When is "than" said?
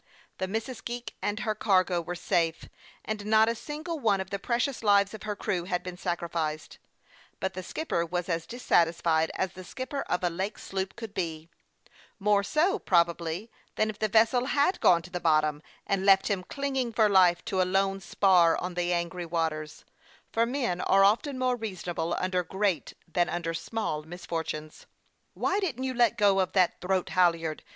13.75-13.91, 23.07-23.29